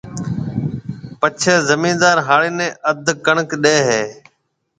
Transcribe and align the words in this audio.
پڇيَ 1.19 1.53
زميندار 1.69 2.17
هاڙِي 2.27 2.51
نَي 2.57 2.67
اڌ 2.89 3.05
ڪڻڪ 3.25 3.49
ڏيَ 3.63 3.77
هيَ۔ 3.87 4.03